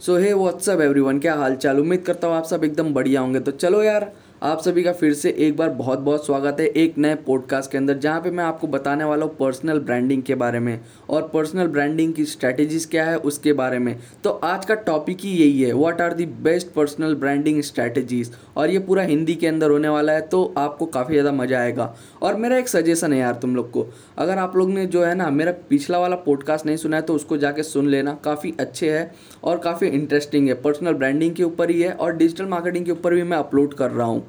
सो 0.00 0.16
हे 0.16 0.32
WhatsApp 0.32 0.80
everyone 0.80 1.18
क्या 1.18 1.34
हाल 1.34 1.54
चाल 1.56 1.78
उम्मीद 1.80 2.02
करता 2.02 2.28
हूँ 2.28 2.36
आप 2.36 2.44
सब 2.44 2.64
एकदम 2.64 2.92
बढ़िया 2.94 3.20
होंगे। 3.20 3.40
तो 3.40 3.50
चलो 3.52 3.82
यार 3.82 4.10
आप 4.44 4.60
सभी 4.62 4.82
का 4.82 4.92
फिर 4.92 5.12
से 5.14 5.30
एक 5.38 5.56
बार 5.56 5.68
बहुत 5.68 5.98
बहुत 5.98 6.26
स्वागत 6.26 6.56
है 6.60 6.66
एक 6.68 6.96
नए 6.98 7.14
पॉडकास्ट 7.16 7.70
के 7.70 7.78
अंदर, 7.78 7.98
जहाँ 7.98 8.20
पे 8.20 8.30
मैं 8.30 8.44
आपको 8.44 8.66
बताने 8.66 9.04
वाला 9.04 9.24
हूँ 9.24 9.34
पर्सनल 9.36 9.78
ब्रांडिंग 9.80 10.22
के 10.22 10.34
बारे 10.34 10.58
में 10.58 10.80
और 11.10 11.22
पर्सनल 11.28 11.66
ब्रांडिंग 11.66 12.12
की 12.14 12.24
स्ट्रैटेजीज 12.24 12.84
क्या 12.86 13.04
है 13.04 13.16
उसके 13.18 13.52
बारे 13.52 13.78
में। 13.78 13.96
तो 14.24 14.30
आज 14.44 14.64
का 14.64 14.74
टॉपिक 14.88 15.20
ही 15.20 15.30
यही 15.30 15.62
है 15.62 15.72
what 15.72 16.00
are 16.00 16.14
the 16.14 16.26
best 16.26 16.72
personal 16.72 17.14
branding 17.14 17.60
strategies 17.62 18.32
और 18.56 18.70
ये 18.70 18.78
पूरा 18.80 19.02
हिंदी 19.02 19.34
के 19.34 19.46
अंदर 19.46 19.70
होने 19.70 19.88
वाला 19.88 20.12
है 20.12 20.20
तो 20.26 20.42
आपको 20.58 20.86
काफ़ी 20.88 21.14
ज़्यादा 21.14 21.32
मज़ा 21.32 21.58
आएगा। 21.60 21.94
और 22.22 22.36
मेरा 22.36 22.58
एक 22.58 22.68
सजेशन 22.68 23.12
है 23.12 23.18
यार 23.18 23.38
तुम 23.42 23.56
लोग 23.56 23.70
को, 23.70 23.86
अगर 24.18 24.38
आप 24.38 24.56
लोग 24.56 24.70
ने 24.70 24.86
जो 24.86 25.04
है 25.04 25.14
ना 25.14 25.30
मेरा 25.30 25.52
पिछला 25.70 25.98
वाला 25.98 26.16
पॉडकास्ट 26.18 26.66
नहीं 26.66 26.76
सुना 26.76 26.96
है 26.96 27.02
तो 27.02 27.14
उसको 27.14 27.36
जाके 27.38 27.62
सुन 27.62 27.88
लेना, 27.88 28.14
काफ़ी 28.24 28.54
अच्छे 28.60 28.92
है 28.92 29.10
और 29.44 29.58
काफ़ी 29.60 29.88
इंटरेस्टिंग 29.88 30.48
है। 30.48 30.54
पर्सनल 30.62 30.94
ब्रांडिंग 30.94 31.34
के 31.34 31.44
ऊपर 31.44 31.70
ही 31.70 31.80
है 31.82 31.92
और 31.92 32.16
डिजिटल 32.16 32.46
मार्केटिंग 32.46 32.84
के 32.84 32.92
ऊपर 32.92 33.14
भी 33.14 33.22
मैं 33.22 33.38
अपलोड 33.38 33.74
कर 33.74 33.90
रहा 33.90 34.06
हूँ। 34.06 34.26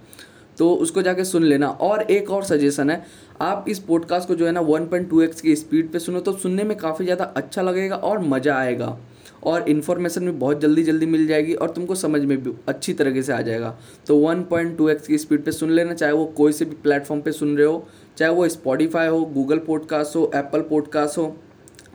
तो 0.58 0.70
उसको 0.74 1.02
जाके 1.02 1.24
सुन 1.26 1.44
लेना। 1.44 1.68
और 1.68 2.02
एक 2.02 2.30
और 2.30 2.44
सजेशन 2.44 2.90
है, 2.90 3.04
आप 3.42 3.66
इस 3.70 3.80
पॉडकास्ट 3.80 4.28
को 4.28 4.36
जो 4.36 4.46
है 4.46 4.52
ना 4.52 4.62
1.2 4.62 5.22
एक्स 5.22 5.42
की 5.42 5.56
स्पीड 5.56 5.92
पे 5.92 6.00
सुनो 6.00 6.20
तो 6.20 6.34
सुनने 6.34 6.64
में 6.64 6.78
काफ़ी 6.78 7.06
ज़्यादा 7.06 7.26
अच्छा 7.26 7.62
लगेगा 7.62 7.96
और 7.96 8.20
मज़ा 8.20 8.56
आएगा। 8.56 8.98
और 9.44 9.68
इन्फॉर्मेशन 9.70 10.26
भी 10.26 10.32
बहुत 10.34 10.60
जल्दी 10.62 10.84
जल्दी 10.84 11.06
मिल 11.06 11.26
जाएगी 11.28 11.54
और 11.54 11.70
तुमको 11.70 11.96
समझ 11.96 12.22
में 12.22 12.42
भी 12.44 12.52
अच्छी 12.68 12.94
तरीके 12.94 13.22
से 13.24 13.34
आ 13.34 13.42
जाएगा। 13.42 13.76
तो 14.08 14.20
1.2 14.22 14.90
एक्स 14.90 15.08
की 15.08 15.18
स्पीड 15.18 15.44
पे 15.46 15.52
सुन 15.52 15.72
लेना, 15.72 15.94
चाहे 15.94 16.14
वो 16.14 16.26
कोई 16.28 16.52
से 16.52 16.66
भी 16.66 16.76
प्लेटफॉर्म 16.84 17.22
पे 17.22 17.32
सुन 17.32 17.56
रहे 17.58 17.68
हो, 17.68 17.86
चाहे 18.18 18.32
वो 18.32 18.48
स्पॉटिफाई 18.50 19.08
हो 19.08 19.20
गूगल 19.26 19.58
पॉडकास्ट 19.58 20.16
हो 20.16 20.32
एप्पल 20.36 20.62
पॉडकास्ट 20.62 21.18
हो 21.18 21.36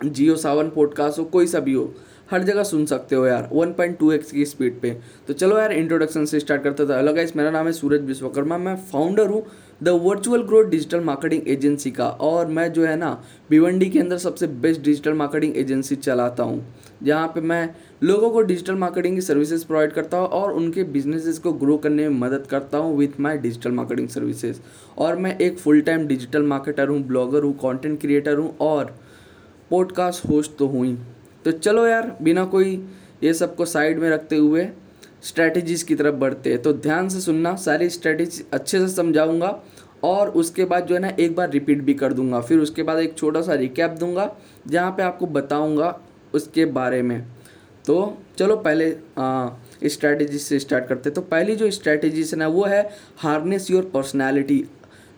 जियो 0.05 0.36
सावन 0.36 0.69
पॉडकास्ट 0.70 1.19
हो, 1.19 1.24
कोई 1.24 1.47
सा 1.47 1.61
भी 1.61 1.72
हो। 1.72 1.92
हर 2.30 2.43
जगह 2.43 2.62
सुन 2.62 2.84
सकते 2.87 3.16
हो 3.16 3.25
यार 3.27 3.48
1.2 3.55 4.12
एक्स 4.12 4.30
की 4.33 4.45
स्पीड 4.45 4.80
पे। 4.80 4.91
तो 5.29 5.33
चलो 5.33 5.59
यार 5.59 5.73
इंट्रोडक्शन 5.73 6.25
से 6.25 6.41
स्टार्ट 6.41 6.62
करते 6.62 6.87
थे 6.87 6.97
हेलो 6.97 7.12
गाइस 7.14 7.34
मेरा 7.37 7.50
नाम 7.50 7.67
है 7.67 7.72
सूरज 7.72 8.05
विश्वकर्मा। 8.05 8.59
मैं 8.59 8.75
फाउंडर 8.92 9.27
हूँ 9.27 9.42
the 9.83 9.89
virtual 10.03 10.42
growth 10.42 10.69
digital 10.70 11.00
marketing 11.00 11.48
agency 11.48 11.91
का 11.91 12.09
और 12.09 12.47
मैं 12.47 12.72
जो 12.72 12.84
है 12.87 12.97
ना, 12.97 13.11
भिवंडी 13.50 13.89
के 13.91 13.98
अंदर 14.00 14.19
सबसे 14.19 14.47
बेस्ट 14.47 14.81
डिजिटल 14.81 15.14
मार्केटिंग 15.14 15.56
एजेंसी 15.56 15.97
चलाता 15.97 16.42
हूँ। 16.42 16.64
जहाँ 17.03 17.28
पे 17.28 17.41
मैं 17.41 17.69
लोगों 18.03 18.31
को 18.31 18.42
डिजिटल 18.42 18.75
मार्केटिंग 18.77 19.15
की 19.15 19.20
सर्विसेज़ 19.20 19.67
प्रोवाइड 19.67 19.92
करता 19.92 20.19
हूँ 20.19 20.28
और 20.28 20.53
उनके 20.53 20.84
बिजनेसेस 20.92 21.39
को 21.39 21.53
ग्रो 21.55 21.77
करने 21.78 22.09
में 22.09 22.19
मदद 22.19 22.47
करता 22.50 22.78
हूँ 22.78 22.97
with 22.97 23.20
my 23.20 23.39
digital 23.39 23.72
marketing 23.72 24.09
services 24.09 24.61
और 24.98 25.17
मैं 25.17 25.37
एक 25.39 25.59
फुल 25.59 25.81
टाइम 25.81 26.06
डिजिटल 26.06 26.42
मार्केटर 26.47 26.89
हूँ 26.89 27.03
ब्लॉगर 27.03 27.42
हूँ 27.42 27.53
कंटेंट 27.59 28.00
क्रिएटर 28.00 28.39
हूँ 28.39 28.56
और 28.61 28.98
पॉडकास्ट 29.70 30.28
होस्ट 30.28 30.56
तो 30.59 30.67
हूँ 30.67 30.87
ही। 30.87 30.97
तो 31.44 31.52
चलो 31.52 31.86
यार, 31.86 32.16
बिना 32.22 32.44
कोई 32.44 32.74
ये 33.22 33.33
सबको 33.34 33.64
साइड 33.64 33.98
में 33.98 34.08
रखते 34.10 34.36
हुए 34.36 34.69
स्ट्रैटेजीज़ 35.22 35.84
की 35.84 35.94
तरफ़ 35.94 36.14
बढ़ते 36.14 36.50
हैं। 36.50 36.62
तो 36.62 36.72
ध्यान 36.72 37.08
से 37.08 37.20
सुनना, 37.20 37.55
सारी 37.56 37.88
स्ट्रैटेजी 37.91 38.44
अच्छे 38.52 38.78
से 38.78 38.88
समझाऊँगा 38.88 39.58
और 40.05 40.28
उसके 40.30 40.64
बाद 40.64 40.86
जो 40.86 40.94
है 40.94 41.00
ना, 41.00 41.08
एक 41.10 41.34
बार 41.36 41.50
रिपीट 41.50 41.82
भी 41.82 41.94
कर 41.94 42.12
दूँगा। 42.12 42.41
फिर 42.41 42.58
उसके 42.58 42.82
बाद 42.82 42.98
एक 42.98 43.16
छोटा 43.19 43.42
सा 43.42 43.55
रिकैप 43.55 43.91
दूँगा, 43.91 44.30
जहाँ 44.69 44.91
पे 44.91 45.02
आपको 45.02 45.27
बताऊँगा 45.28 45.98
उसके 46.34 46.64
बारे 46.66 47.02
में। 47.02 47.20
तो 47.84 48.16
चलो 48.38 48.56
पहले 48.58 49.88
स्ट्रैटेजी 49.88 50.38
से 50.38 50.58
स्टार्ट 50.58 50.86
करते 50.86 51.08
हैं। 51.08 51.14
तो 51.14 51.20
पहली 51.22 51.56
जो 51.56 51.70
स्ट्रैटेजीज 51.70 52.32
है 52.32 52.38
ना, 52.38 52.48
वो 52.48 52.64
है 52.64 52.82
हार्नेस 53.19 53.70
योर 53.70 53.91
पर्सनैलिटी 53.94 54.64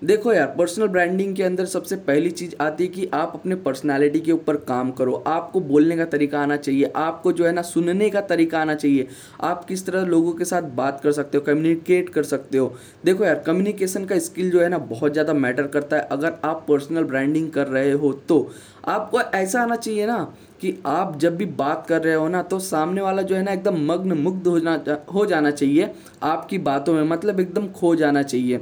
देखो 0.02 0.32
यार 0.32 0.46
पर्सनल 0.58 0.86
ब्रांडिंग 0.86 1.34
के 1.36 1.42
अंदर 1.42 1.64
सबसे 1.64 1.96
पहली 1.96 2.30
चीज़ 2.30 2.54
आती 2.60 2.84
है 2.84 2.90
कि 2.90 3.06
आप 3.14 3.32
अपने 3.34 3.54
पर्सनालिटी 3.56 4.20
के 4.20 4.32
ऊपर 4.32 4.56
काम 4.58 4.90
करो। 4.90 5.12
आपको 5.26 5.60
बोलने 5.60 5.96
का 5.96 6.04
तरीका 6.04 6.40
आना 6.40 6.56
चाहिए, 6.56 6.90
आपको 6.96 7.32
जो 7.32 7.44
है 7.46 7.52
ना 7.52 7.62
सुनने 7.62 8.08
का 8.10 8.20
तरीका 8.22 8.60
आना 8.60 8.74
चाहिए। 8.74 9.06
आप 9.40 9.64
किस 9.64 9.86
तरह 9.86 10.06
लोगों 10.06 10.32
के 10.32 10.44
साथ 10.44 10.62
बात 10.72 11.00
कर 11.00 11.12
सकते 11.12 11.38
हो 11.38 11.44
कम्युनिकेट 11.44 12.08
कर 12.08 12.22
सकते 12.24 12.58
हो। 12.58 12.74
देखो 13.04 13.24
यार 13.24 13.42
कम्युनिकेशन 13.46 14.04
का 14.04 14.18
स्किल 14.18 14.50
जो 14.50 14.60
है 14.60 14.68
ना 14.68 14.78
बहुत 14.80 15.12
ज़्यादा 15.12 15.34
मैटर 15.34 15.66
करता 15.68 15.96
है। 15.96 16.08
अगर 16.12 16.34
आप 16.44 16.64
पर्सनल 16.68 17.04
ब्रांडिंग 17.04 17.50
कर 17.50 17.66
रहे 17.68 17.92
हो 17.92 18.12
तो 18.28 18.48
आपको 18.86 19.20
ऐसा 19.20 19.62
आना 19.62 19.76
चाहिए 19.76 20.06
ना 20.06 20.22
कि 20.60 20.78
आप 20.86 21.18
जब 21.18 21.36
भी 21.36 21.44
बात 21.56 21.86
कर 21.88 22.02
रहे 22.02 22.14
हो 22.14 22.28
ना 22.28 22.42
तो 22.42 22.58
सामने 22.60 23.00
वाला 23.00 23.22
जो 23.22 23.34
है 23.36 23.42
ना 23.42 23.52
एकदम 23.52 23.84
मग्न 23.86 24.18
मुग्ध 24.18 24.46
हो 24.46 24.58
जाना 24.60 25.02
हो 25.14 25.26
जाना 25.26 25.50
चाहिए। 25.52 25.90
आपकी 26.22 26.58
बातों 26.60 26.94
में 26.94 27.02
मतलब 27.06 27.40
एकदम 27.40 27.68
खो 27.70 27.94
जाना 27.96 28.22
चाहिए। 28.24 28.60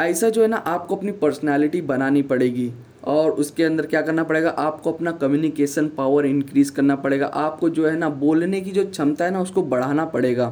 ऐसा 0.00 0.28
जो 0.28 0.42
है 0.42 0.48
ना, 0.48 0.56
आपको 0.56 0.96
अपनी 0.96 1.12
पर्सनैलिटी 1.12 1.80
बनानी 1.80 2.22
पड़ेगी 2.22 2.72
और 3.04 3.30
उसके 3.30 3.64
अंदर 3.64 3.86
क्या 3.86 4.00
करना 4.02 4.22
पड़ेगा? 4.24 4.50
आपको 4.50 4.92
अपना 4.92 5.12
कम्युनिकेशन 5.12 5.88
पावर 5.88 6.26
इंक्रीज 6.26 6.70
करना 6.70 6.96
पड़ेगा। 6.96 7.26
आपको 7.26 7.68
जो 7.68 7.86
है 7.86 7.96
ना, 7.96 8.08
बोलने 8.08 8.60
की 8.60 8.70
जो 8.70 8.84
क्षमता 8.84 9.24
है 9.24 9.30
ना, 9.30 9.40
उसको 9.40 9.62
बढ़ाना 9.62 10.04
पड़ेगा 10.04 10.48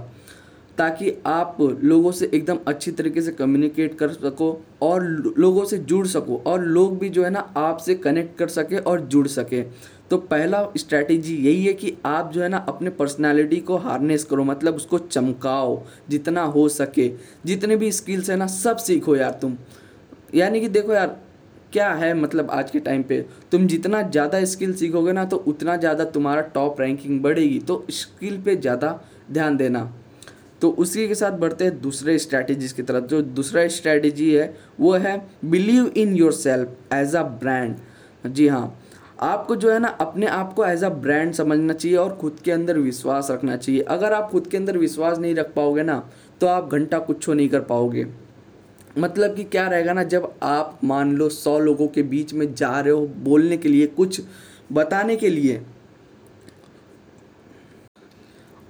ताकि 0.78 1.12
आप 1.26 1.56
लोगों 1.82 2.10
से 2.12 2.30
एकदम 2.34 2.58
अच्छी 2.66 2.92
तरीके 2.92 3.22
से 3.22 3.32
कम्युनिकेट 3.32 3.98
कर 3.98 4.08
सको 4.08 4.62
और 4.82 5.04
लोगों 5.38 5.64
से 5.64 5.78
जुड़ 5.78 6.06
सको 6.06 6.40
और 6.46 6.64
लोग 6.64 6.98
भी 6.98 7.08
जो 7.08 7.24
है 7.24 7.30
ना, 7.30 7.40
आपसे 7.56 7.94
कनेक्ट 7.94 8.38
कर 8.38 8.48
सके 8.48 8.76
और 8.76 9.00
जुड़ 9.00 9.26
सके। 9.26 9.62
तो 10.12 10.16
पहला 10.20 10.58
स्ट्रैटेजी 10.76 11.36
यही 11.38 11.64
है 11.64 11.72
कि 11.72 11.92
आप 12.06 12.32
जो 12.32 12.42
है 12.42 12.48
ना 12.48 12.56
अपने 12.68 12.90
पर्सनालिटी 12.90 13.58
को 13.60 13.76
हार्नेस 13.76 14.24
करो 14.24 14.44
मतलब 14.44 14.74
उसको 14.76 14.98
चमकाओ, 14.98 15.82
जितना 16.10 16.42
हो 16.42 16.68
सके। 16.68 17.08
जितने 17.46 17.76
भी 17.76 17.90
स्किल्स 17.92 18.30
है 18.30 18.36
ना, 18.36 18.46
सब 18.46 18.76
सीखो 18.78 19.14
यार 19.16 19.38
तुम। 19.42 19.56
यानी 20.34 20.60
कि 20.60 20.68
देखो 20.68 20.92
यार, 20.92 21.16
क्या 21.72 21.88
है 21.92 22.12
मतलब 22.14 22.50
आज 22.50 22.70
के 22.70 22.80
टाइम 22.80 23.02
पे? 23.02 23.20
तुम 23.52 23.66
जितना 23.66 24.02
ज़्यादा 24.02 24.44
स्किल 24.44 24.74
सीखोगे 24.74 25.12
ना 25.12 25.24
तो 25.24 25.36
उतना 25.36 25.76
ज़्यादा 25.76 26.04
तुम्हारा 26.06 26.40
टॉप 26.54 26.80
रैंकिंग 26.80 27.20
बढ़ेगी। 27.20 27.58
तो 27.58 27.84
स्किल 27.92 28.40
पे 28.42 28.56
ज़्यादा 28.56 28.98
ध्यान 29.30 29.56
देना। 29.56 29.90
तो 30.60 30.70
उसी 30.70 31.08
के 31.08 31.14
साथ 31.14 31.38
बढ़ते 31.38 31.64
हैं 31.64 31.80
दूसरे 31.80 32.18
स्ट्रैटेजीज 32.18 32.72
की 32.72 32.82
तरफ़। 32.82 33.06
जो 33.06 33.22
दूसरा 33.22 33.66
स्ट्रैटेजी 33.70 34.30
है, 34.34 34.54
वो 34.80 34.92
है 34.92 35.16
believe 35.46 35.92
in 35.96 36.14
yourself 36.34 36.92
as 36.92 37.16
a 37.16 37.22
brand 37.22 37.76
जी 38.26 38.48
हाँ 38.48 38.78
आपको 39.22 39.56
जो 39.56 39.70
है 39.70 39.78
ना, 39.78 39.88
अपने 40.00 40.26
आप 40.26 40.52
को 40.52 40.64
एज 40.64 40.84
अ 40.84 40.88
ब्रांड 40.88 41.32
समझना 41.32 41.72
चाहिए 41.72 41.96
और 41.96 42.14
खुद 42.16 42.38
के 42.44 42.52
अंदर 42.52 42.78
विश्वास 42.78 43.30
रखना 43.30 43.56
चाहिए। 43.56 43.80
अगर 43.80 44.12
आप 44.12 44.30
खुद 44.30 44.46
के 44.46 44.56
अंदर 44.56 44.78
विश्वास 44.78 45.18
नहीं 45.18 45.34
रख 45.34 45.52
पाओगे 45.54 45.82
ना 45.82 46.02
तो 46.40 46.46
आप 46.46 46.70
घंटा 46.70 46.98
कुछ 47.00 47.28
नहीं 47.28 47.48
कर 47.48 47.60
पाओगे। 47.62 48.06
मतलब 48.98 49.34
कि 49.34 49.44
क्या 49.44 49.66
रहेगा 49.68 49.92
ना, 49.92 50.02
जब 50.04 50.32
आप 50.42 50.78
मान 50.84 51.14
लो 51.16 51.28
सौ 51.28 51.58
लोगों 51.58 51.86
के 51.88 52.02
बीच 52.04 52.34
में 52.34 52.54
जा 52.54 52.78
रहे 52.80 52.92
हो 52.92 53.06
बोलने 53.06 53.56
के 53.56 53.68
लिए, 53.68 53.86
कुछ 53.86 54.20
बताने 54.72 55.16
के 55.16 55.28
लिए 55.28 55.62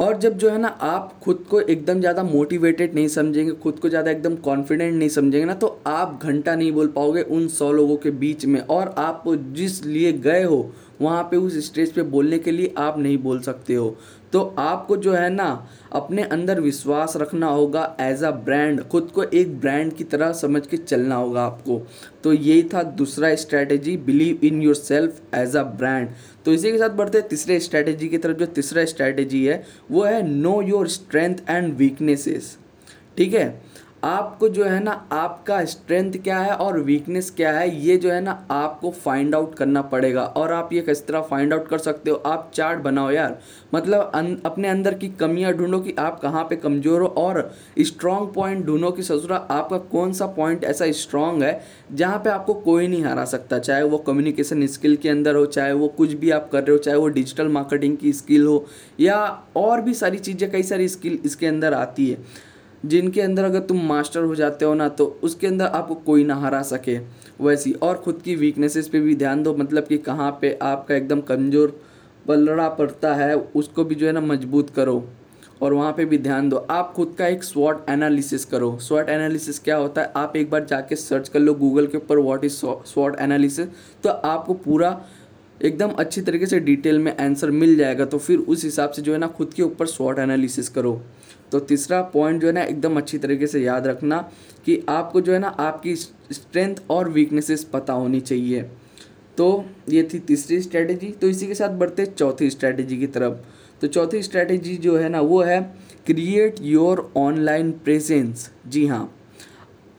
और 0.03 0.17
जब 0.19 0.37
जो 0.39 0.49
है 0.51 0.59
ना, 0.59 0.69
आप 0.69 1.13
खुद 1.23 1.45
को 1.51 1.61
एकदम 1.61 2.01
ज़्यादा 2.01 2.23
मोटिवेटेड 2.23 2.95
नहीं 2.95 3.09
समझेंगे, 3.09 3.53
खुद 3.53 3.79
को 3.79 3.89
ज़्यादा 3.89 4.11
एकदम 4.11 4.37
कॉन्फिडेंट 4.39 4.95
नहीं 4.95 5.09
समझेंगे 5.09 5.45
ना 5.47 5.55
तो 5.55 5.67
आप 5.87 6.19
घंटा 6.23 6.55
नहीं 6.55 6.73
बोल 6.73 6.89
पाओगे 6.89 7.23
उन 7.23 7.47
सौ 7.49 7.71
लोगों 7.73 7.97
के 7.97 8.11
बीच 8.12 8.47
में। 8.47 8.61
और 8.61 8.95
आप 8.99 9.25
जिस 9.55 9.85
लिए 9.85 10.12
गए 10.15 10.43
हो, 10.43 10.71
वहाँ 11.01 11.23
पे 11.31 11.37
उस 11.37 11.59
स्टेज 11.67 11.93
पे 11.93 12.03
बोलने 12.05 12.39
के 12.39 12.51
लिए 12.51 12.75
आप 12.79 12.99
नहीं 12.99 13.19
बोल 13.19 13.41
सकते 13.41 13.75
हो। 13.75 13.97
तो 14.32 14.43
आपको 14.59 14.97
जो 14.97 15.12
है 15.12 15.28
ना, 15.31 15.69
अपने 15.93 16.22
अंदर 16.25 16.60
विश्वास 16.60 17.16
रखना 17.16 17.47
होगा 17.47 17.84
एज 18.00 18.22
अ 18.25 18.31
ब्रांड 18.44 18.82
खुद 18.82 19.10
को 19.15 19.22
एक 19.22 19.59
ब्रांड 19.60 19.93
की 19.93 20.04
तरह 20.04 20.32
समझ 20.32 20.66
के 20.66 20.76
चलना 20.76 21.15
होगा 21.15 21.43
आपको। 21.43 21.81
तो 22.25 22.32
यही 22.32 22.62
था 22.65 22.82
दूसरा 22.82 23.34
strategy 23.34 23.97
believe 23.97 24.44
in 24.44 24.62
yourself 24.75 25.20
as 25.34 25.56
a 25.56 25.62
brand 25.62 26.09
तो 26.44 26.53
इसी 26.53 26.72
के 26.72 26.78
साथ 26.78 26.97
बढ़ते 26.97 27.19
हैं 27.19 27.28
तीसरे 27.28 27.59
स्ट्रैटेजी 27.60 28.09
की 28.09 28.19
तरफ़, 28.19 28.37
जो 28.37 28.47
तीसरा 28.47 28.84
स्ट्रैटेजी 28.84 29.44
है, 29.44 29.65
वो 29.91 30.04
है 30.04 30.26
know 30.28 30.60
your 30.62 30.88
strength 30.88 31.37
and 31.49 31.75
weaknesses 31.76 32.56
ठीक 33.16 33.34
है? 33.34 33.72
आपको 34.03 34.49
जो 34.49 34.65
है 34.65 34.83
ना 34.85 34.93
आपका 35.13 35.65
स्ट्रेंथ 35.65 36.13
क्या 36.23 36.39
है 36.39 36.55
और 36.55 36.79
वीकनेस 36.81 37.31
क्या 37.31 37.51
है 37.53 37.69
ये 37.81 37.97
जो 37.97 38.11
है 38.11 38.21
ना 38.21 38.33
आपको 38.51 38.91
फाइंड 38.93 39.35
आउट 39.35 39.55
करना 39.55 39.83
पड़ेगा। 39.83 40.23
और 40.23 40.53
आप 40.53 40.73
ये 40.73 40.81
किस 40.81 41.07
तरह 41.07 41.21
फाइंड 41.21 41.53
आउट 41.53 41.69
कर 41.69 41.79
सकते 41.79 42.11
हो? 42.11 42.17
आप 42.17 42.51
चार्ट 42.55 42.81
बनाओ 42.83 43.11
यार। 43.11 43.39
मतलब 43.75 44.11
अन, 44.15 44.37
अपने 44.47 44.69
अंदर 44.69 44.94
की 44.94 45.09
कमियाँ 45.21 45.53
ढूंढो 45.53 45.81
कि 45.81 45.94
आप 45.99 46.19
कहाँ 46.21 46.44
पे 46.44 46.56
कमज़ोर 46.56 47.03
हो 47.03 47.06
और 47.06 47.55
स्ट्रॉन्ग 47.81 48.32
पॉइंट 48.35 48.65
ढूंढो 48.67 48.91
कि 48.91 49.03
ससुरा 49.03 49.37
आपका 49.37 49.79
कौन 49.93 50.12
सा 50.12 50.26
पॉइंट 50.32 50.65
ऐसा 50.65 50.91
स्ट्रॉन्ग 50.94 51.43
है 51.43 51.61
जहाँ 51.93 52.19
पर 52.19 52.31
आपको 52.31 52.55
कोई 52.61 52.88
नहीं 52.88 53.05
हरा 53.05 53.25
सकता। 53.26 53.59
चाहे 53.59 53.82
वो 53.85 53.99
कम्युनिकेशन 54.03 54.67
स्किल 54.69 54.97
के 54.97 55.09
अंदर 55.09 55.37
हो 55.37 55.47
चाहे 55.49 55.73
वो 55.75 55.88
कुछ 55.97 56.12
भी 56.15 56.31
आप 56.31 56.49
कर 56.53 56.62
रहे 56.62 56.73
हो 56.73 56.79
चाहे 56.79 56.97
वो 56.97 57.09
डिजिटल 57.11 57.49
मार्केटिंग 57.50 57.97
की 57.97 58.12
स्किल 58.12 58.47
हो 58.47 58.65
या 59.00 59.19
और 59.56 59.81
भी 59.81 59.94
सारी 59.94 60.19
चीज़ें 60.21 60.50
कई 60.53 60.62
सारी 60.65 60.88
स्किल 60.88 61.19
इसके 61.25 61.47
अंदर 61.47 61.75
आती 61.75 62.11
है। 62.11 62.50
जिनके 62.84 63.20
अंदर 63.20 63.44
अगर 63.44 63.61
तुम 63.61 63.84
मास्टर 63.87 64.23
हो 64.23 64.34
जाते 64.34 64.64
हो 64.64 64.75
ना 64.75 64.88
तो 64.90 65.06
उसके 65.23 65.46
अंदर 65.46 65.67
आपको 65.67 65.94
कोई 65.96 66.25
ना 66.25 66.34
हरा 66.37 66.62
सके। 66.64 66.99
वैसी 67.40 67.73
और 67.73 68.02
ख़ुद 68.05 68.20
की 68.25 68.34
वीकनेसेस 68.37 68.88
पे 68.88 69.00
भी 69.00 69.14
ध्यान 69.17 69.43
दो 69.43 69.55
मतलब 69.56 69.87
कि 69.87 69.99
कहाँ 70.00 70.31
पे 70.40 70.58
आपका 70.62 70.94
एकदम 70.94 71.20
कमज़ोर 71.23 71.81
पलड़ा 72.26 72.69
पड़ता 72.70 73.14
है, 73.14 73.34
उसको 73.34 73.84
भी 73.84 73.94
जो 73.94 74.06
है 74.06 74.12
ना 74.12 74.20
मज़बूत 74.23 74.70
करो 74.70 75.05
और 75.62 75.73
वहाँ 75.73 75.93
पे 75.93 76.05
भी 76.05 76.19
ध्यान 76.19 76.49
दो। 76.49 76.56
आप 76.70 76.93
खुद 76.96 77.14
का 77.19 77.26
एक 77.26 77.44
स्वॉट 77.44 77.88
एनालिसिस 77.90 78.44
करो। 78.44 78.76
स्वॉट 78.81 79.08
एनालिसिस 79.08 79.58
क्या 79.58 79.76
होता 79.76 80.00
है? 80.00 80.12
आप 80.17 80.37
एक 80.37 80.50
बार 80.50 80.64
जाके 80.64 80.96
सर्च 80.96 81.28
कर 81.28 81.40
लो 81.40 81.55
गूगल 81.55 81.87
के 81.87 81.96
ऊपर 81.96 82.19
व्हाट 82.19 82.44
इज़ 82.44 82.61
स्वॉट 82.87 83.19
एनालिसिस 83.20 83.69
तो 84.05 84.08
आपको 84.08 84.55
पूरा 84.56 85.00
एकदम 85.61 85.90
अच्छी 85.93 86.20
तरीके 86.20 86.46
से 86.46 86.58
डिटेल 86.61 86.99
में 86.99 87.17
आंसर 87.17 87.50
मिल 87.52 87.76
जाएगा। 87.76 88.05
तो 88.05 88.19
फिर 88.19 88.38
उस 88.38 88.64
हिसाब 88.64 88.90
से 88.90 89.02
जो 89.02 89.12
है 89.12 89.19
ना 89.19 89.26
खुद 89.28 89.52
के 89.55 89.62
ऊपर 89.62 89.87
शॉर्ट 89.87 90.19
एनालिसिस 90.19 90.69
करो। 90.69 91.00
तो 91.52 91.60
तीसरा 91.60 92.00
पॉइंट 92.02 92.40
जो 92.40 92.46
है 92.46 92.52
ना, 92.52 92.62
एकदम 92.62 92.96
अच्छी 92.96 93.19
तरीके 93.19 93.46
से 93.46 93.60
याद 93.60 93.87
रखना 93.87 94.20
कि 94.66 94.84
आपको 94.88 95.20
जो 95.20 95.32
है 95.32 95.38
ना, 95.38 95.49
आपकी 95.49 95.94
स्ट्रेंथ 95.96 96.76
और 96.90 97.08
वीकनेसेस 97.08 97.64
पता 97.64 97.93
होनी 97.93 98.20
चाहिए। 98.20 98.62
तो 99.38 99.64
ये 99.88 100.02
थी 100.14 100.19
तीसरी 100.19 100.60
स्ट्रैटेजी 100.62 101.10
तो 101.20 101.28
इसी 101.28 101.46
के 101.46 101.54
साथ 101.54 101.78
बढ़ते 101.78 102.06
चौथी 102.06 102.50
स्ट्रैटेजी 102.50 102.99
की 102.99 103.06
तरफ़। 103.06 103.34
तो 103.81 103.87
चौथी 103.87 104.22
स्ट्रैटेजी 104.22 104.76
जो 104.76 104.96
है 104.96 105.08
ना, 105.08 105.20
वो 105.20 105.43
है 105.43 105.60
क्रिएट 106.06 106.56
योर 106.62 107.10
ऑनलाइन 107.16 107.70
प्रेजेंस 107.84 108.50
जी 108.69 108.87
हाँ। 108.87 109.12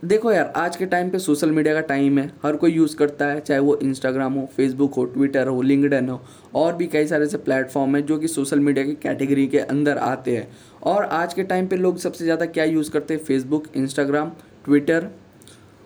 देखो 0.03 0.31
यार, 0.31 0.51
आज 0.55 0.75
के 0.75 0.85
टाइम 0.85 1.09
पे 1.09 1.19
सोशल 1.19 1.51
मीडिया 1.51 1.73
का 1.73 1.81
टाइम 1.81 2.17
है, 2.19 2.25
हर 2.43 2.55
कोई 2.55 2.71
यूज़ 2.71 2.95
करता 2.97 3.25
है, 3.25 3.39
चाहे 3.39 3.59
वो 3.59 3.75
इंस्टाग्राम 3.75 4.33
हो 4.33 4.45
फेसबुक 4.55 4.93
हो 4.93 5.05
ट्विटर 5.05 5.47
हो 5.47 5.61
लिंकडन 5.61 6.09
हो, 6.09 6.19
और 6.55 6.75
भी 6.75 6.87
कई 6.87 7.07
सारे 7.07 7.25
ऐसे 7.25 7.37
प्लेटफॉर्म 7.37 7.95
हैं 7.95 8.05
जो 8.05 8.17
कि 8.17 8.27
सोशल 8.27 8.59
मीडिया 8.59 8.85
की 8.85 8.93
कैटेगरी 9.03 9.47
के 9.47 9.59
अंदर 9.59 9.97
आते 9.97 10.35
हैं। 10.37 10.47
और 10.83 11.03
आज 11.03 11.33
के 11.33 11.43
टाइम 11.43 11.67
पे 11.67 11.75
लोग 11.75 11.97
सबसे 11.97 12.23
ज़्यादा 12.23 12.45
क्या 12.47 12.63
यूज़ 12.63 12.91
करते 12.91 13.13
हैं? 13.13 13.23
फेसबुक 13.23 13.67
इंस्टाग्राम 13.75 14.31
ट्विटर 14.65 15.09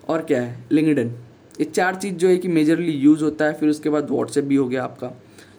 और 0.10 0.22
क्या 0.22 0.42
है? 0.42 0.58
लिंकडन 0.72 1.14
ये 1.60 1.66
चार 1.66 1.96
चीज़ 1.96 2.16
जो 2.16 2.28
है 2.28 2.38
कि 2.38 2.48
मेजरली 2.48 2.92
यूज़ 2.92 3.24
होता 3.24 3.46
है, 3.46 3.54
फिर 3.54 3.70
उसके 3.70 3.90
बाद 3.90 4.10
व्हाट्सएप 4.12 4.44
भी 4.44 4.56
हो 4.56 4.68
गया 4.68 4.84
आपका। 4.84 5.14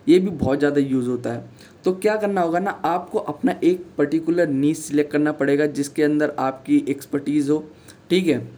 ये 0.08 0.18
भी 0.18 0.30
बहुत 0.30 0.58
ज़्यादा 0.58 0.80
यूज़ 0.80 1.08
होता 1.08 1.32
है। 1.32 1.44
तो 1.84 1.92
क्या 1.94 2.16
करना 2.16 2.40
होगा 2.40 2.58
ना, 2.58 2.70
आपको 2.70 3.18
अपना 3.18 3.54
एक 3.64 3.86
पर्टिकुलर 3.98 4.48
नीच 4.48 4.78
सिलेक्ट 4.78 5.12
करना 5.12 5.32
पड़ेगा, 5.32 5.66
जिसके 5.66 6.02
अंदर 6.02 6.34
आपकी 6.38 6.84
एक्सपर्टीज़ 6.88 7.50
हो 7.50 7.64
ठीक 8.10 8.26
है? 8.26 8.48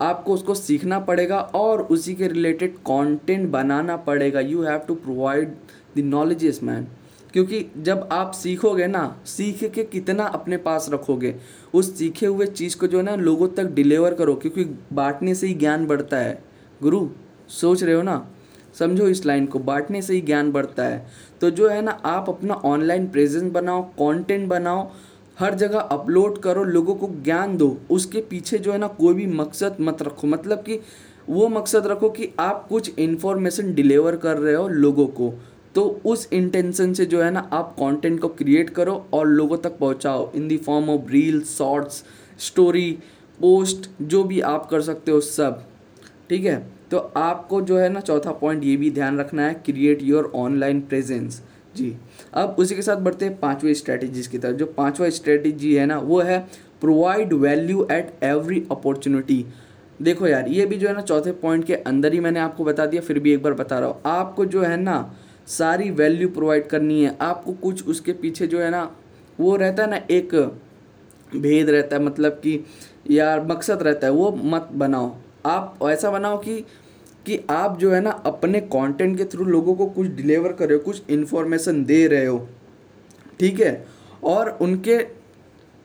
आपको 0.00 0.34
उसको 0.34 0.54
सीखना 0.54 0.98
पड़ेगा 0.98 1.40
और 1.40 1.82
उसी 1.82 2.14
के 2.14 2.28
रिलेटेड 2.28 2.76
कंटेंट 2.76 3.50
बनाना 3.50 3.96
पड़ेगा। 3.96 4.40
You 4.40 4.62
have 4.62 4.78
to 4.78 4.94
provide 4.94 5.48
the 5.96 5.98
knowledges 5.98 6.62
man 6.62 6.86
क्योंकि 7.32 7.66
जब 7.78 8.08
आप 8.12 8.32
सीखोगे 8.32 8.86
ना, 8.86 9.20
सीख 9.26 9.64
के 9.64 9.84
कितना 9.84 10.24
अपने 10.24 10.56
पास 10.56 10.90
रखोगे, 10.92 11.34
उस 11.74 11.98
सीखे 11.98 12.26
हुए 12.26 12.46
चीज़ 12.46 12.76
को 12.76 12.86
जो 12.86 12.98
है 12.98 13.04
ना, 13.04 13.14
लोगों 13.14 13.48
तक 13.48 13.64
डिलीवर 13.64 14.14
करो, 14.14 14.34
क्योंकि 14.34 14.64
बांटने 14.92 15.34
से 15.34 15.46
ही 15.46 15.54
ज्ञान 15.54 15.86
बढ़ता 15.86 16.16
है। 16.16 16.44
गुरु, 16.82 17.08
सोच 17.48 17.82
रहे 17.82 17.94
हो 17.94 18.02
ना? 18.02 18.30
समझो 18.78 19.08
इस 19.08 19.26
लाइन 19.26 19.46
को, 19.46 19.58
बांटने 19.58 20.02
से 20.02 20.14
ही 20.14 20.20
ज्ञान 20.20 20.52
बढ़ता 20.52 20.84
है। 20.84 21.06
तो 21.40 21.50
जो 21.50 21.68
है 21.68 21.82
ना, 21.82 21.90
आप 21.90 22.28
अपना 22.28 22.54
ऑनलाइन 22.54 23.06
प्रेजेंस 23.06 23.52
बनाओ 23.52 23.82
कंटेंट 23.82 24.48
बनाओ 24.48 24.90
हर 25.38 25.54
जगह 25.54 25.78
अपलोड 25.78 26.38
करो, 26.38 26.64
लोगों 26.64 26.94
को 26.94 27.10
ज्ञान 27.24 27.56
दो। 27.56 27.78
उसके 27.90 28.20
पीछे 28.20 28.58
जो 28.58 28.72
है 28.72 28.78
ना, 28.78 28.86
कोई 28.86 29.14
भी 29.14 29.26
मकसद 29.26 29.76
मत 29.80 30.02
रखो। 30.02 30.26
मतलब 30.26 30.58
कि 30.58 30.80
वो 31.28 31.48
मकसद 31.48 31.86
रखो 31.86 32.10
कि 32.10 32.28
आप 32.38 32.66
कुछ 32.68 32.98
इन्फॉर्मेशन 32.98 33.74
डिलीवर 33.74 34.16
कर 34.16 34.36
रहे 34.36 34.54
हो 34.54 34.68
लोगों 34.68 35.06
को। 35.06 35.34
तो 35.74 36.00
उस 36.04 36.28
इंटेंशन 36.32 36.92
से 36.92 37.06
जो 37.06 37.22
है 37.22 37.30
ना, 37.30 37.50
आप 37.52 37.72
कंटेंट 37.72 38.20
को 38.20 38.28
क्रिएट 38.28 38.70
करो 38.70 39.06
और 39.12 39.26
लोगों 39.26 39.56
तक 39.56 39.78
पहुंचाओ। 39.78 40.32
In 40.32 40.48
the 40.48 40.56
form 40.56 40.90
of 40.90 41.10
reels 41.10 41.58
shorts 41.58 42.04
story 42.38 42.98
post 43.40 43.90
जो 44.02 44.24
भी 44.24 44.40
आप 44.40 44.66
कर 44.66 44.80
सकते 44.80 45.10
हो 45.12 45.20
सब। 45.20 45.64
ठीक 46.28 46.44
है? 46.44 46.66
तो 46.90 46.98
आपको 47.16 47.60
जो 47.60 47.78
है 47.78 47.88
ना, 47.88 48.00
चौथा 48.00 48.32
पॉइंट 48.32 48.64
ये 48.64 48.76
भी 48.76 48.90
ध्यान 48.90 49.18
रखना 49.18 49.42
है 49.42 49.54
क्रिएट 49.54 50.02
योर 50.02 50.32
ऑनलाइन 50.34 50.80
प्रेजेंस 50.80 51.42
जी। 51.76 51.94
अब 52.34 52.56
उसी 52.58 52.74
के 52.74 52.82
साथ 52.82 52.96
बढ़ते 52.96 53.24
हैं 53.24 53.38
पाँचवें 53.40 53.72
स्ट्रेटजीज 53.74 54.26
की 54.26 54.38
तरफ़। 54.38 54.56
जो 54.56 54.66
पांचवा 54.66 55.08
स्ट्रेटजी 55.10 55.74
है 55.74 55.86
ना, 55.86 55.98
वो 55.98 56.20
है 56.20 56.38
provide 56.80 57.32
value 57.32 57.86
at 57.92 58.12
every 58.22 58.62
opportunity 58.70 59.44
देखो 60.00 60.26
यार, 60.26 60.48
ये 60.48 60.64
भी 60.66 60.76
जो 60.76 60.88
है 60.88 60.94
ना 60.94 61.00
चौथे 61.00 61.32
पॉइंट 61.32 61.64
के 61.64 61.74
अंदर 61.74 62.12
ही 62.12 62.20
मैंने 62.20 62.40
आपको 62.40 62.64
बता 62.64 62.86
दिया, 62.86 63.02
फिर 63.02 63.18
भी 63.18 63.32
एक 63.32 63.42
बार 63.42 63.52
बता 63.54 63.78
रहा 63.78 63.88
हूँ। 63.88 64.00
आपको 64.06 64.44
जो 64.44 64.62
है 64.62 64.76
ना 64.76 65.14
सारी 65.48 65.90
वैल्यू 65.90 66.28
प्रोवाइड 66.28 66.66
करनी 66.66 67.02
है। 67.04 67.16
आपको 67.20 67.52
कुछ 67.52 67.86
उसके 67.86 68.12
पीछे 68.12 68.46
जो 68.46 68.60
है 68.60 68.70
ना, 68.70 68.90
वो 69.40 69.54
रहता 69.56 69.82
है 69.82 69.90
ना 69.90 70.00
एक 70.10 70.34
भेद 71.32 71.70
रहता 71.70 71.96
है 71.96 72.02
मतलब 72.02 72.32
कि 72.32 72.64
यार 73.10 73.46
मकसद 73.46 73.82
रहता 73.82 74.06
है, 74.06 74.12
वो 74.12 74.30
मत 74.44 74.68
बनाओ। 74.72 75.14
आप 75.46 75.78
ऐसा 75.82 76.10
बनाओ 76.10 76.38
कि 76.38 76.64
कि 77.26 77.38
आप 77.50 77.78
जो 77.78 77.90
है 77.90 78.00
ना 78.00 78.10
अपने 78.26 78.60
कंटेंट 78.60 79.16
के 79.18 79.24
थ्रू 79.24 79.44
लोगों 79.44 79.74
को 79.74 79.86
कुछ 79.86 80.06
डिलीवर 80.08 80.52
कर 80.52 80.68
रहे 80.68 80.78
हो, 80.78 80.84
कुछ 80.84 81.10
इन्फॉर्मेशन 81.10 81.84
दे 81.84 82.06
रहे 82.06 82.26
हो, 82.26 82.46
ठीक 83.40 83.60
है? 83.60 83.84
और 84.24 84.50
उनके 84.60 84.98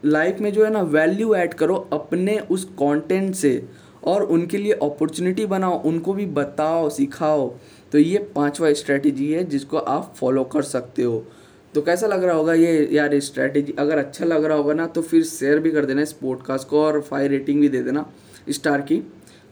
लाइफ 0.04 0.40
में 0.42 0.52
जो 0.54 0.64
है 0.66 0.72
ना 0.72 0.82
वैल्यू 0.82 1.34
ऐड 1.36 1.54
करो 1.54 1.76
अपने 1.94 2.38
उस 2.52 2.64
कंटेंट 2.74 3.34
से 3.36 3.68
और 4.04 4.24
उनके 4.24 4.58
लिए 4.58 4.74
अपॉर्चुनिटी 4.74 5.46
बनाओ, 5.46 5.82
उनको 5.82 6.14
भी 6.14 6.26
बताओ, 6.26 6.90
सिखाओ। 6.90 7.50
तो 7.92 7.98
ये 7.98 8.18
पांचवा 8.36 8.72
स्ट्रेटजी 8.74 9.32
है 9.32 9.44
जिसको 9.44 9.78
आप 9.78 10.14
फॉलो 10.18 10.44
कर 10.44 10.62
सकते 10.62 11.04
हो। 11.04 11.24
तो 11.74 11.82
कैसा 11.82 12.08
लग 12.08 12.24
रहा 12.24 12.36
होगा 12.36 12.54
ये 12.54 12.88
यार 12.92 13.20
स्ट्रेटजी 13.20 13.74
अगर 13.80 13.98
अच्छा 13.98 14.26
लग 14.26 14.46
रहा 14.46 14.58
होगा 14.58 14.74
ना 14.74 14.86
तो 14.88 15.02
फिर 15.02 15.24
शेयर 15.24 15.60
भी 15.60 15.72
कर 15.72 15.86
देना 15.86 16.02
इस 16.02 16.14
पॉडकास्ट 16.14 16.68
को 16.68 16.82
और 16.82 17.00
फाइव 17.02 17.32
रेटिंग 17.32 17.62
भी 17.62 17.70
दे 17.70 17.82
देना 17.84 18.06
स्टार 18.50 18.82
की। 18.82 19.02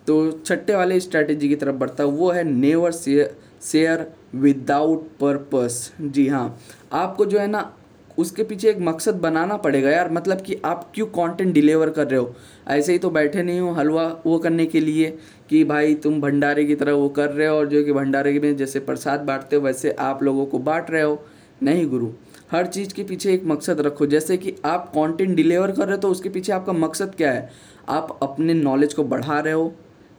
तो 0.08 0.32
छठे 0.32 0.76
वाले 0.76 1.00
स्ट्रैटेजी 1.00 1.50
की 1.50 1.56
तरफ़ 1.56 1.76
बढ़ता 1.76 2.04
है, 2.04 2.10
वो 2.10 2.32
है 2.32 2.44
नेवर 2.44 2.92
शेयर 2.92 4.12
विदाउट 4.36 5.08
पर्पस 5.22 5.92
जी 6.02 6.28
हाँ 6.28 6.60
आपको 6.94 7.26
जो 7.26 7.40
है 7.40 7.48
ना, 7.48 7.72
उसके 8.18 8.44
पीछे 8.44 8.70
एक 8.70 8.78
मकसद 8.80 9.16
बनाना 9.16 9.56
पड़ेगा 9.58 9.90
यार 9.90 10.12
मतलब 10.12 10.42
कि 10.42 10.60
आप 10.66 10.90
क्यों 10.96 11.06
कंटेंट 11.08 11.54
डिलीवर 11.54 11.90
कर 11.90 12.08
रहे 12.08 12.20
हो? 12.20 12.36
ऐसे 12.68 12.92
ही 12.92 13.00
तो 13.00 13.10
बैठे 13.10 13.44
नहीं 13.44 13.60
हो 13.60 13.72
हलवा 13.72 14.06
वो 14.26 14.38
करने 14.40 14.66
के 14.66 14.80
लिए 14.80 15.18
कि 15.50 15.64
भाई 15.64 15.96
तुम 15.96 16.20
भंडारे 16.22 16.66
की 16.66 16.76
तरह 16.76 16.94
वो 16.94 17.10
कर 17.10 17.30
रहे 17.30 17.48
हो 17.48 17.58
और 17.58 17.68
जो 17.68 17.84
कि 17.84 17.94
भंडारे 17.94 18.40
में 18.40 18.56
जैसे 18.58 18.80
प्रसाद 18.80 19.20
बांटते 19.22 19.56
हो, 19.56 19.62
वैसे 19.62 19.92
आप 19.92 20.24
लोगों 20.24 20.46
को 20.46 20.60
बांट 20.60 20.92
रहे 20.92 21.02
हो। 21.02 21.24
नहीं 21.64 21.88
गुरु, 21.90 22.10
हर 22.52 22.68
चीज़ 22.68 22.94
के 22.94 23.04
पीछे 23.04 23.34
एक 23.34 23.46
मकसद 23.46 23.82
रखो। 23.82 24.06
जैसे 24.06 24.38
कि 24.38 24.56
आप 24.66 24.88
कंटेंट 24.90 25.36
डिलीवर 25.36 25.72
कर 25.72 25.84
रहे 25.84 25.92
हो 25.92 26.02
तो 26.02 26.10
उसके 26.10 26.30
पीछे 26.30 26.52
आपका 26.54 26.74
मकसद 26.74 27.16
क्या 27.16 27.32
है? 27.32 27.50
आप 27.90 28.18
अपने 28.22 28.54
नॉलेज 28.54 28.94
को 28.94 29.04
बढ़ा 29.04 29.40
रहे 29.40 29.54
हो 29.54 29.74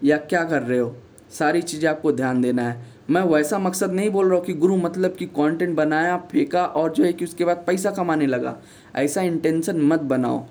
या 0.05 0.17
क्या 0.17 0.45
कर 0.45 0.63
रहे 0.63 0.79
हो? 0.79 0.97
सारी 1.31 1.63
चीज़ें 1.63 1.89
आपको 1.91 2.13
ध्यान 2.13 2.43
देना 2.43 2.63
है। 2.63 2.85
मैं 3.11 3.23
वैसा 3.23 3.59
मकसद 3.59 3.93
नहीं 3.93 4.11
बोल 4.11 4.27
रहा 4.27 4.37
हूँ 4.37 4.45
कि 4.45 4.53
गुरु 4.53 4.77
मतलब 4.77 5.11
कि 5.11 5.27
कंटेंट 5.27 5.77
बनाया, 5.77 6.17
फेंका 6.17 6.65
और 6.65 6.93
जो 6.93 7.05
है 7.05 7.13
कि 7.13 7.25
उसके 7.25 7.45
बाद 7.45 7.65
पैसा 7.67 7.91
कमाने 7.91 8.27
लगा। 8.27 8.57
ऐसा 8.97 9.23
इंटेंशन 9.23 9.81
मत 9.81 10.01
बनाओ। 10.01 10.45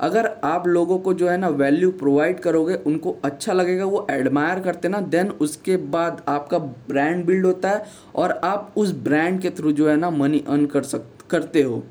अगर 0.00 0.26
आप 0.44 0.66
लोगों 0.66 0.98
को 0.98 1.14
जो 1.14 1.28
है 1.28 1.36
ना 1.36 1.48
वैल्यू 1.48 1.90
प्रोवाइड 1.90 2.40
करोगे, 2.40 2.74
उनको 2.74 3.16
अच्छा 3.24 3.52
लगेगा, 3.52 3.84
वो 3.84 4.06
एडमायर 4.10 4.60
करते 4.60 4.88
ना 4.88 5.00
देन 5.00 5.30
उसके 5.30 5.76
बाद 5.76 6.22
आपका 6.28 6.58
ब्रांड 6.58 7.24
बिल्ड 7.24 7.46
होता 7.46 7.70
है 7.70 7.84
और 8.14 8.30
आप 8.44 8.72
उस 8.76 8.92
ब्रांड 8.94 9.40
के 9.40 9.50
थ्रू 9.50 9.72
जो 9.72 9.88
है 9.88 9.96
ना 9.96 10.10
मनी 10.10 10.44
अर्न 10.48 10.66
कर 10.66 10.82
सक, 10.82 11.04
करते 11.30 11.62
हो। 11.62 11.82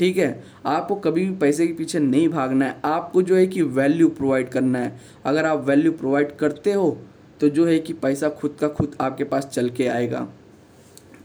ठीक 0.00 0.16
है? 0.16 0.42
आपको 0.66 0.94
कभी 0.96 1.24
भी 1.24 1.36
पैसे 1.36 1.66
के 1.66 1.72
पीछे 1.72 1.98
नहीं 1.98 2.28
भागना 2.28 2.64
है। 2.64 2.80
आपको 2.84 3.22
जो 3.22 3.36
है 3.36 3.46
कि 3.46 3.62
वैल्यू 3.62 4.08
प्रोवाइड 4.10 4.48
करना 4.48 4.78
है। 4.78 4.98
अगर 5.26 5.46
आप 5.46 5.64
वैल्यू 5.66 5.92
प्रोवाइड 5.92 6.36
करते 6.36 6.72
हो 6.72 6.96
तो 7.40 7.48
जो 7.48 7.66
है 7.66 7.78
कि 7.78 7.92
पैसा 7.94 8.28
खुद 8.30 8.56
का 8.60 8.68
खुद 8.70 8.96
आपके 9.00 9.24
पास 9.24 9.46
चल 9.46 9.68
के 9.70 9.86
आएगा। 9.88 10.26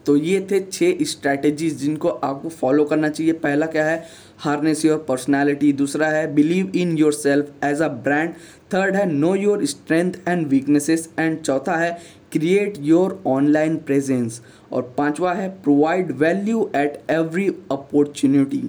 तो 0.06 0.16
ये 0.18 0.40
थे 0.52 0.60
छः 0.62 1.04
स्ट्रैटेजीज 1.04 1.78
जिनको 1.78 2.10
आपको 2.10 2.50
फॉलो 2.50 2.84
करना 2.86 3.10
चाहिए। 3.10 3.34
पहला 3.36 3.66
क्या 3.66 3.86
है? 3.86 4.04
हार्नेस 4.40 4.84
योर 4.86 4.98
पर्सनैलिटी 5.08 5.72
दूसरा 5.74 6.08
है 6.08 6.34
believe 6.36 6.72
in 6.76 6.98
yourself 7.14 7.64
as 7.64 7.82
a 7.82 7.88
brand 7.88 8.34
third 8.74 8.96
है 8.96 9.06
know 9.12 9.34
your 9.36 9.66
strength 9.66 10.14
and 10.28 10.46
weaknesses 10.48 11.10
and 11.20 11.40
चौथा 11.42 11.76
है 11.76 11.98
क्रिएट 12.36 12.77
योर 12.82 13.20
ऑनलाइन 13.27 13.75
प्रेजेंस 13.80 14.42
और 14.72 14.94
पांचवा 14.98 15.34
है 15.34 15.50
provide 15.63 16.12
value 16.18 16.70
at 16.75 17.01
every 17.12 17.48
opportunity 17.72 18.63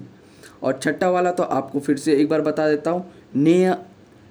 और 0.62 0.78
छठा 0.82 1.11
वाला 1.11 1.30
तो 1.32 1.42
आपको 1.42 1.80
फिर 1.80 1.96
से 1.99 2.14
एक 2.14 2.28
बार 2.28 2.40
बता 2.42 2.68
देता 2.68 2.90
हूँ 2.90 3.04
ने 3.37 3.75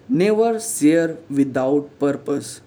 नेवर 0.09 0.57
शेयर 0.59 1.17
विदाउट 1.31 1.89
पर्पस 2.01 2.61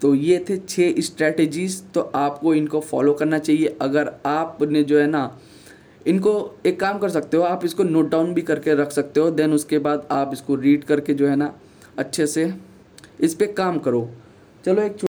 तो 0.00 0.14
ये 0.14 0.44
थे 0.48 0.56
छः 0.58 1.00
स्ट्रैटेजीज 1.02 1.82
तो 1.94 2.00
आपको 2.14 2.54
इनको 2.54 2.80
फॉलो 2.80 3.12
करना 3.14 3.38
चाहिए। 3.38 3.76
अगर 3.82 4.12
आपने 4.26 4.82
जो 4.82 4.98
है 4.98 5.06
ना, 5.06 5.38
इनको 6.06 6.34
एक 6.66 6.78
काम 6.80 6.98
कर 6.98 7.08
सकते 7.08 7.36
हो, 7.36 7.42
आप 7.42 7.64
इसको 7.64 7.84
नोट 7.84 8.10
डाउन 8.10 8.32
भी 8.34 8.42
करके 8.42 8.74
रख 8.74 8.92
सकते 8.92 9.20
हो 9.20 9.30
देन 9.32 9.52
उसके 9.52 9.78
बाद 9.78 10.06
आप 10.10 10.30
इसको 10.32 10.54
रीड 10.56 10.84
करके 10.84 11.14
जो 11.14 11.28
है 11.28 11.36
ना, 11.36 11.52
अच्छे 11.98 12.26
से 12.26 12.52
इस 13.20 13.34
पर 13.34 13.52
काम 13.54 13.78
करो। 13.78 14.08
चलो 14.64 14.82
एक 14.82 15.07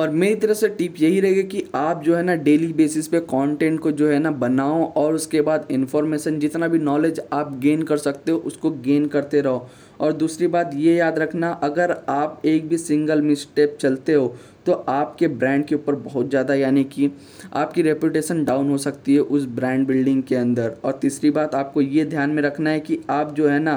और 0.00 0.10
मेरी 0.10 0.34
तरफ़ 0.40 0.56
से 0.56 0.68
टिप 0.70 0.94
यही 0.98 1.20
रहेगी 1.20 1.42
कि 1.44 1.62
आप 1.74 2.02
जो 2.02 2.14
है 2.16 2.22
ना 2.22 2.34
डेली 2.38 2.72
बेसिस 2.72 3.08
पे 3.08 3.20
कंटेंट 3.22 3.78
को 3.80 3.90
जो 3.92 4.08
है 4.08 4.18
ना 4.18 4.30
बनाओ 4.32 4.84
और 4.92 5.14
उसके 5.14 5.40
बाद 5.40 5.66
इन्फॉर्मेशन 5.70 6.38
जितना 6.40 6.68
भी 6.68 6.78
नॉलेज 6.80 7.20
आप 7.32 7.58
गेन 7.60 7.82
कर 7.82 7.96
सकते 7.98 8.32
हो, 8.32 8.38
उसको 8.38 8.70
गेन 8.70 9.06
करते 9.06 9.40
रहो। 9.40 9.68
और 10.00 10.12
दूसरी 10.14 10.46
बात 10.46 10.70
ये 10.74 10.94
याद 10.96 11.18
रखना, 11.18 11.50
अगर 11.52 11.96
आप 12.08 12.42
एक 12.44 12.68
भी 12.68 12.78
सिंगल 12.78 13.22
मिस्टेप 13.22 13.76
चलते 13.80 14.12
हो 14.12 14.34
तो 14.66 14.72
आपके 14.72 15.28
ब्रांड 15.30 15.64
के 15.64 15.74
ऊपर 15.74 15.94
बहुत 15.96 16.28
ज़्यादा 16.30 16.54
यानी 16.54 16.84
कि 16.86 17.10
आपकी 17.54 17.82
रेपुटेशन 17.82 18.44
डाउन 18.44 18.70
हो 18.70 18.78
सकती 18.78 19.14
है 19.14 19.20
उस 19.20 19.44
ब्रांड 19.50 19.86
बिल्डिंग 19.86 20.22
के 20.22 20.36
अंदर। 20.36 20.76
और 20.84 20.98
तीसरी 21.02 21.30
बात 21.30 21.54
आपको 21.54 21.80
ये 21.80 22.04
ध्यान 22.06 22.30
में 22.30 22.42
रखना 22.42 22.70
है 22.70 22.80
कि 22.80 22.98
आप 23.10 23.34
जो 23.34 23.48
है 23.48 23.58
ना 23.60 23.74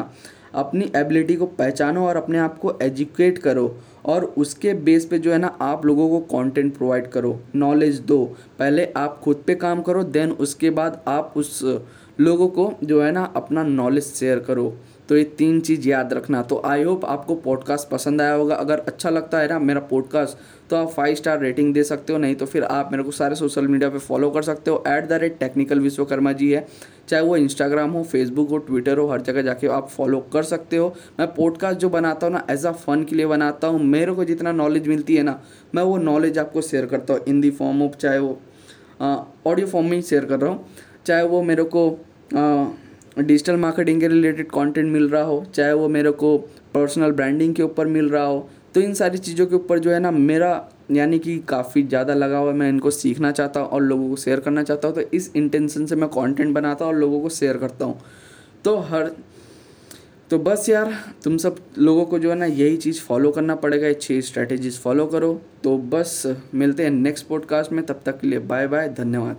अपनी 0.56 0.92
एबिलिटी 0.96 1.36
को 1.36 1.46
पहचानो 1.54 2.06
और 2.08 2.18
अपने 2.18 2.38
आप 2.40 2.58
को 2.58 2.78
एजुकेट 2.82 3.38
करो। 3.38 3.68
और 4.06 4.24
उसके 4.38 4.74
बेस 4.74 5.06
पे 5.06 5.20
जो 5.20 5.32
है 5.32 5.38
ना, 5.38 5.48
आप 5.62 5.86
लोगों 5.86 6.10
को 6.10 6.20
कंटेंट 6.38 6.76
प्रोवाइड 6.78 7.08
करो 7.08 7.40
नॉलेज 7.56 8.00
दो। 8.00 8.24
पहले 8.60 8.86
आप 8.98 9.20
खुद 9.24 9.44
पे 9.48 9.56
काम 9.56 9.82
करो 9.82 10.04
देन 10.04 10.32
उसके 10.32 10.70
बाद 10.70 11.02
आप 11.08 11.34
उस 11.38 11.62
लोगों 12.20 12.48
को 12.48 12.72
जो 12.84 13.02
है 13.02 13.12
ना, 13.12 13.24
अपना 13.36 13.64
नॉलेज 13.64 14.04
शेयर 14.06 14.40
करो। 14.40 14.74
तो 15.10 15.18
ये 15.18 15.24
तीन 15.38 15.60
चीज़ 15.60 15.88
याद 15.90 16.14
रखना। 16.14 16.42
तो 16.42 16.62
आई 16.66 16.84
होप 16.84 17.06
आपको 17.06 17.36
पॉडकास्ट 17.38 17.90
पसंद 17.90 18.22
आया 18.22 18.34
होगा। 18.34 18.56
अगर 18.56 18.80
अच्छा 18.80 19.10
लगता 19.10 19.40
है 19.40 19.48
ना 19.48 19.60
मेरा 19.60 19.80
पॉडकास्ट 19.90 20.38
तो 20.70 20.76
आप 20.76 20.90
फाइव 20.90 21.16
स्टार 21.16 21.40
रेटिंग 21.40 21.74
दे 21.74 21.84
सकते 21.84 22.14
हो, 22.14 22.20
नहीं 22.20 22.36
तो 22.36 22.46
फिर 22.46 22.64
आप 22.64 22.90
मेरे 22.92 23.04
को 23.04 23.12
सारे 23.12 23.36
सोशल 23.36 23.68
मीडिया 23.68 23.90
पे 23.90 24.00
फॉलो 24.00 24.30
कर 24.30 24.42
सकते 24.42 24.72
हो। 24.72 24.84
At 24.88 25.08
the 25.08 25.14
rate 25.14 25.38
technical 25.40 25.80
Vishwakarma 25.80 26.32
ji 26.34 26.52
है। 26.52 26.66
चाहे 27.10 27.24
वो 27.24 27.36
इंस्टाग्राम 27.38 27.92
हो 27.92 28.04
फेसबुक 28.04 28.50
हो 28.50 28.58
ट्विटर 28.60 28.98
हो, 28.98 29.08
हर 29.08 29.22
जगह 29.22 29.42
जाके 29.42 29.68
आप 29.70 29.90
फॉलो 29.90 30.20
कर 30.34 30.44
सकते 30.44 30.78
हो। 30.78 30.94
मैं 31.20 31.28
पॉडकास्ट 31.36 31.80
जो 31.80 31.90
बनाता 31.90 32.28
हूँ 32.28 32.34
ना 32.34 32.46
एज 32.50 32.66
अ 32.66 32.72
फन 32.74 33.04
के 33.04 33.16
लिए 33.16 33.26
बनाता 33.26 33.68
हूँ। 33.68 33.80
मेरे 33.82 34.14
को 34.14 34.26
जितना 34.26 34.52
नॉलेज 34.54 34.88
मिलती 34.88 35.16
है 35.16 35.24
ना, 35.24 35.40
मैं 35.76 35.84
वो 35.84 35.98
नॉलेज 36.00 36.40
आपको 36.40 36.62
शेयर 36.62 36.86
करता 36.86 37.14
हूँ। 37.14 37.22
इन 37.28 37.42
दी 37.42 37.52
फॉर्म 37.52 37.84
ऑफ़ 37.84 37.98
चाहे 37.98 38.20
वो 38.20 38.40
ऑडियो 39.02 39.68
फॉर्म 39.68 39.88
में 39.88 40.02
शेयर 40.02 40.26
कर 40.26 40.40
रहा 40.40 40.52
हूँ। 40.52 40.66
चाहे 41.06 41.24
वो 41.24 41.42
मेरे 41.44 41.64
को 41.66 41.90
डिजिटल 43.18 43.56
मार्केटिंग 43.58 44.00
के 44.02 44.08
रिलेटेड 44.08 44.50
कंटेंट 44.50 44.92
मिल 44.92 45.10
रहा 45.10 45.24
हो, 45.24 45.46
चाहे 45.54 45.74
वो 45.74 45.88
मेरे 45.90 46.12
को 46.14 46.38
पर्सनल 46.74 47.12
ब्रांडिंग 47.12 47.56
के 47.56 47.64
ऊपर 47.64 47.88
मिल 47.88 48.10
रहा 48.10 48.24
हो 48.26 48.50
तो 48.76 48.82
इन 48.82 48.94
सारी 48.94 49.18
चीज़ों 49.18 49.46
के 49.48 49.56
ऊपर 49.56 49.80
जो 49.80 49.92
है 49.92 50.00
ना 50.00 50.12
मेरा 50.12 50.70
यानी 50.92 51.20
कि 51.20 51.38
काफ़ी 51.50 51.84
ज़्यादा 51.84 52.14
लगा 52.14 52.38
हुआ 52.38 52.52
है, 52.52 52.58
मैं 52.58 52.70
इनको 52.70 52.92
सीखना 52.92 53.32
चाहता 53.32 53.60
हूँ 53.60 53.70
और 53.70 53.82
लोगों 53.82 54.10
को 54.10 54.16
शेयर 54.16 54.40
करना 54.40 54.64
चाहता 54.64 54.88
हूँ 54.88 54.96
तो 54.96 55.02
इस 55.14 55.32
इंटेंशन 55.36 55.86
से 55.86 55.96
मैं 55.96 56.10
कंटेंट 56.10 56.54
बनाता 56.56 56.86
हूँ 56.86 56.94
और 56.94 57.00
लोगों 57.00 57.22
को 57.22 57.30
शेयर 57.30 57.58
करता 57.58 57.86
हूँ। 57.86 58.00
तो 58.66 58.78
हर 58.80 59.12
तो 60.32 60.38
बस 60.40 60.68
यार, 60.70 60.94
तुम 61.24 61.38
सब 61.38 61.56
लोगों 61.78 62.06
को 62.06 62.20
जो 62.20 62.30
है 62.30 62.36
ना 62.36 62.46
यही 62.46 62.78
चीज़ 62.78 63.02
फॉलो 63.02 63.32
करना 63.32 63.56
पड़ेगा, 63.56 63.88
ये 63.88 63.94
छः 63.94 64.22
स्ट्रैटेजीज 64.22 64.80
फॉलो 64.80 65.06
करो। 65.08 65.34
तो 65.64 65.78
बस, 65.78 66.22
मिलते 66.54 66.84
हैं 66.84 66.92
नेक्स्ट 66.92 67.28
पॉडकास्ट 67.28 67.72
में, 67.72 67.86
तब 67.86 68.02
तक 68.06 68.20
के 68.20 68.28
लिए 68.28 68.40
बाय 68.42 68.68
बाय 68.68 68.90
धन्यवाद। 68.90 69.38